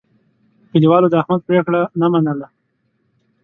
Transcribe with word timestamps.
کلیوالو 0.71 1.11
د 1.11 1.15
احمد 1.21 1.41
پرېکړه 1.49 1.81
نه 2.01 2.07
منله. 2.13 2.47